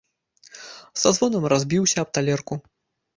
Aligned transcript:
Са 1.01 1.11
звонам 1.17 1.45
разбіўся 1.53 1.97
аб 2.05 2.09
талерку. 2.19 2.59